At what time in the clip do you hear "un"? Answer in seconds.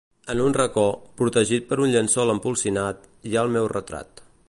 0.45-0.55, 1.85-1.93